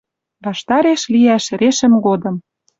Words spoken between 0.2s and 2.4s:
Ваштареш лиӓш, решӹм годым